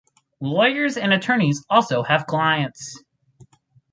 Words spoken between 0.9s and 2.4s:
and attorneys also have